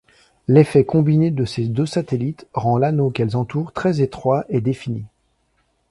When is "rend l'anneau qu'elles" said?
2.55-3.37